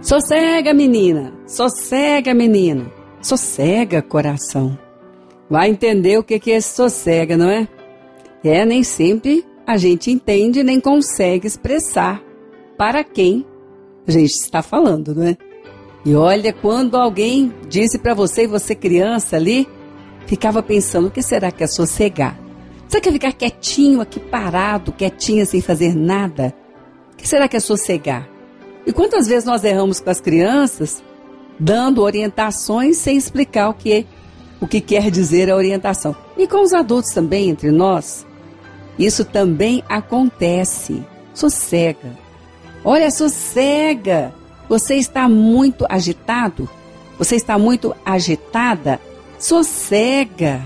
[0.00, 2.90] Sossega, menina, sossega, menino,
[3.20, 4.78] sossega, coração.
[5.50, 7.66] Vai entender o que é sossega, não é?
[8.44, 12.22] É, nem sempre a gente entende nem consegue expressar
[12.76, 13.44] para quem
[14.06, 15.36] a gente está falando, não é?
[16.06, 19.68] E olha, quando alguém disse para você, e você criança ali,
[20.26, 22.38] ficava pensando, o que será que é sossegar?
[22.86, 26.54] Será que é ficar quietinho aqui, parado, quietinha, sem fazer nada?
[27.12, 28.37] O que será que é sossegar?
[28.88, 31.02] E quantas vezes nós erramos com as crianças,
[31.60, 34.06] dando orientações sem explicar o que,
[34.62, 36.16] o que quer dizer a orientação?
[36.38, 38.26] E com os adultos também, entre nós,
[38.98, 41.04] isso também acontece.
[41.34, 42.16] Sossega.
[42.82, 44.32] Olha, sossega.
[44.70, 46.66] Você está muito agitado?
[47.18, 48.98] Você está muito agitada?
[49.38, 50.62] Sossega.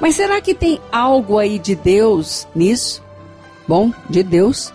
[0.00, 3.00] Mas será que tem algo aí de Deus nisso?
[3.68, 4.72] Bom, de Deus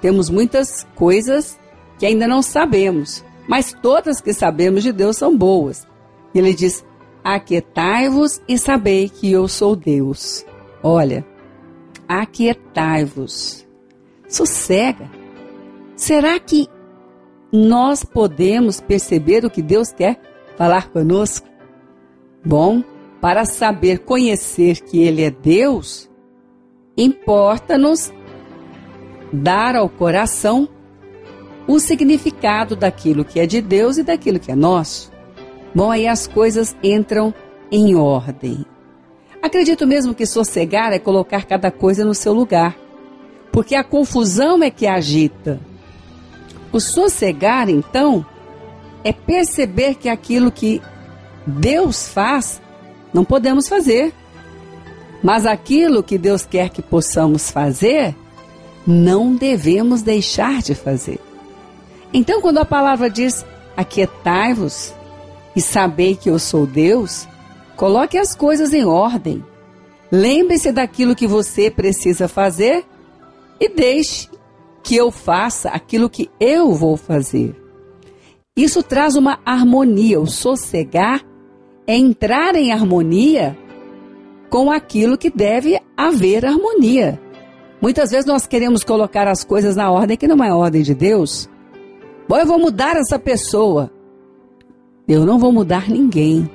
[0.00, 1.56] temos muitas coisas
[1.98, 5.86] que ainda não sabemos, mas todas que sabemos de Deus são boas.
[6.34, 6.84] Ele diz:
[7.24, 10.44] Aquietai-vos e sabei que eu sou Deus.
[10.82, 11.26] Olha,
[12.06, 13.66] aquietai-vos.
[14.28, 15.10] Sossega.
[15.96, 16.68] Será que
[17.52, 20.20] nós podemos perceber o que Deus quer
[20.56, 21.48] falar conosco?
[22.44, 22.84] Bom,
[23.20, 26.08] para saber conhecer que Ele é Deus,
[26.96, 28.12] importa-nos
[29.32, 30.68] dar ao coração
[31.68, 35.12] o significado daquilo que é de Deus e daquilo que é nosso.
[35.74, 37.32] Bom, aí as coisas entram
[37.70, 38.64] em ordem.
[39.42, 42.74] Acredito mesmo que sossegar é colocar cada coisa no seu lugar,
[43.52, 45.60] porque a confusão é que agita.
[46.72, 48.24] O sossegar, então,
[49.04, 50.80] é perceber que aquilo que
[51.46, 52.60] Deus faz,
[53.12, 54.12] não podemos fazer.
[55.22, 58.14] Mas aquilo que Deus quer que possamos fazer,
[58.86, 61.27] não devemos deixar de fazer.
[62.12, 63.44] Então, quando a palavra diz:
[63.76, 64.94] Aquietai-vos
[65.54, 67.28] e sabei que eu sou Deus,
[67.78, 69.44] Coloque as coisas em ordem.
[70.10, 72.84] Lembre-se daquilo que você precisa fazer
[73.60, 74.28] e deixe
[74.82, 77.54] que eu faça aquilo que eu vou fazer.
[78.56, 80.18] Isso traz uma harmonia.
[80.18, 81.24] O sossegar
[81.86, 83.56] é entrar em harmonia
[84.50, 87.20] com aquilo que deve haver harmonia.
[87.80, 90.96] Muitas vezes nós queremos colocar as coisas na ordem que não é a ordem de
[90.96, 91.48] Deus.
[92.28, 93.90] Bom, eu vou mudar essa pessoa.
[95.08, 96.48] Eu não vou mudar ninguém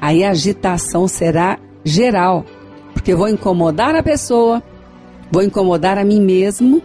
[0.00, 2.44] aí a agitação será geral,
[2.92, 4.62] porque vou incomodar a pessoa,
[5.30, 6.82] vou incomodar a mim mesmo,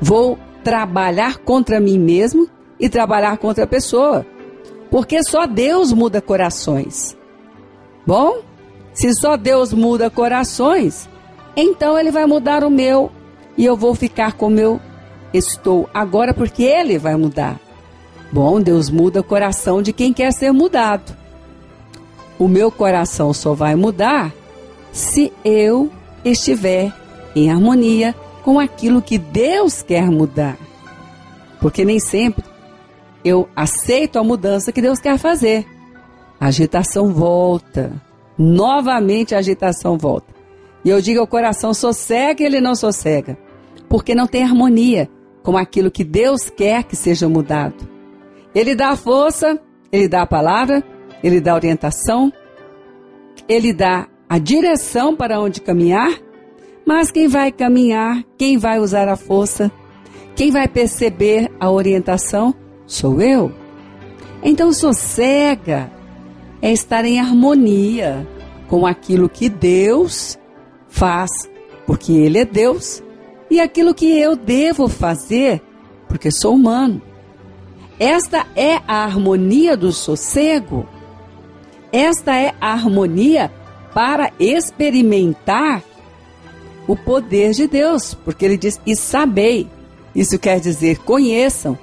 [0.00, 2.48] vou trabalhar contra mim mesmo
[2.78, 4.26] e trabalhar contra a pessoa,
[4.90, 7.16] porque só Deus muda corações.
[8.06, 8.38] Bom,
[8.92, 11.08] se só Deus muda corações,
[11.56, 13.10] então Ele vai mudar o meu
[13.56, 14.80] e eu vou ficar como eu
[15.32, 17.65] estou agora, porque Ele vai mudar.
[18.36, 21.16] Bom, Deus muda o coração de quem quer ser mudado
[22.38, 24.32] o meu coração só vai mudar
[24.92, 25.90] se eu
[26.24, 26.92] estiver
[27.34, 30.56] em harmonia com aquilo que Deus quer mudar.
[31.60, 32.44] Porque nem sempre
[33.24, 35.66] eu aceito a mudança que Deus quer fazer.
[36.38, 37.92] A agitação volta.
[38.38, 40.34] Novamente a agitação volta.
[40.84, 43.36] E eu digo ao coração, sossega ele não sossega.
[43.88, 45.08] Porque não tem harmonia
[45.42, 47.95] com aquilo que Deus quer que seja mudado.
[48.56, 49.60] Ele dá a força,
[49.92, 50.82] ele dá a palavra,
[51.22, 52.32] ele dá orientação,
[53.46, 56.18] ele dá a direção para onde caminhar,
[56.86, 59.70] mas quem vai caminhar, quem vai usar a força,
[60.34, 62.54] quem vai perceber a orientação
[62.86, 63.52] sou eu.
[64.42, 65.92] Então, sossega
[66.62, 68.26] é estar em harmonia
[68.68, 70.38] com aquilo que Deus
[70.88, 71.30] faz,
[71.86, 73.02] porque Ele é Deus,
[73.50, 75.60] e aquilo que eu devo fazer,
[76.08, 77.02] porque sou humano.
[77.98, 80.86] Esta é a harmonia do sossego
[81.96, 83.50] esta é a harmonia
[83.94, 85.82] para experimentar
[86.86, 89.66] o poder de Deus, porque ele diz: "E sabei".
[90.14, 91.78] Isso quer dizer: conheçam,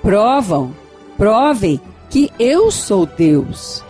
[0.00, 0.74] provam,
[1.16, 3.84] provem que eu sou Deus.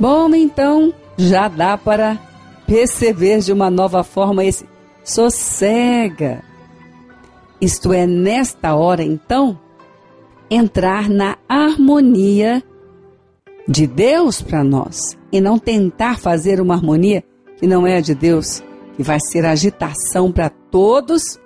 [0.00, 2.18] Bom, então já dá para
[2.66, 4.66] perceber de uma nova forma esse
[5.04, 6.42] sossega.
[7.60, 9.56] Isto é, nesta hora, então,
[10.54, 12.62] entrar na harmonia
[13.66, 17.24] de Deus para nós e não tentar fazer uma harmonia
[17.56, 18.62] que não é a de Deus,
[18.94, 21.40] que vai ser agitação para todos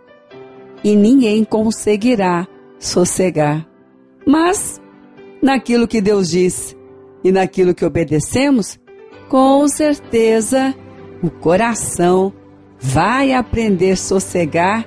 [0.83, 2.49] e ninguém conseguirá
[2.81, 3.65] sossegar.
[4.27, 4.81] Mas
[5.41, 6.77] naquilo que Deus diz
[7.23, 8.79] e naquilo que obedecemos,
[9.29, 10.75] com certeza
[11.23, 12.33] o coração
[12.79, 14.85] vai aprender a sossegar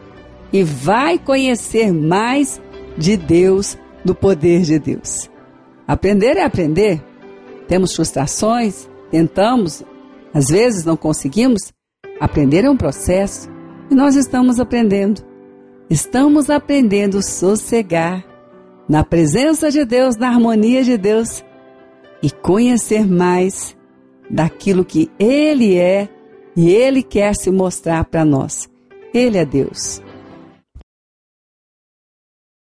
[0.51, 2.62] e vai conhecer mais
[2.98, 5.30] de Deus do poder de Deus.
[5.88, 7.04] Aprender é aprender.
[7.68, 9.84] Temos frustrações, tentamos,
[10.34, 11.74] às vezes não conseguimos.
[12.19, 13.50] Aprender é um processo
[13.90, 15.22] e nós estamos aprendendo.
[15.90, 18.24] Estamos aprendendo a sossegar
[18.88, 21.44] na presença de Deus, na harmonia de Deus
[22.22, 23.75] e conhecer mais
[24.30, 26.10] daquilo que Ele é
[26.56, 28.69] e Ele quer se mostrar para nós.
[29.13, 30.02] Ele é Deus.